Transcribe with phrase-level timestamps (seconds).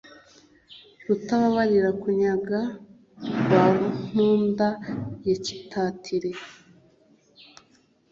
[1.05, 2.59] rutabarira kunyaga
[3.39, 3.65] rwa
[4.09, 4.67] ntunda
[5.27, 6.31] ya cyitatire